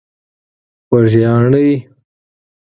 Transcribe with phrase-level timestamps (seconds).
[0.87, 1.69] خوږیاڼۍ.